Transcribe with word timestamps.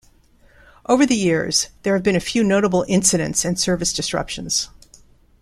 Over 0.87 1.05
the 1.05 1.15
years, 1.15 1.67
there 1.83 1.93
have 1.93 2.01
been 2.01 2.15
a 2.15 2.19
few 2.19 2.43
notable 2.43 2.83
incidents 2.87 3.45
and 3.45 3.59
service 3.59 3.93
disruptions. 3.93 4.67